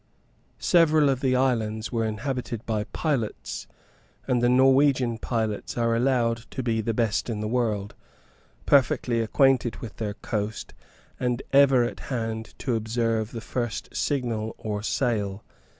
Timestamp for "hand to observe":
12.09-13.29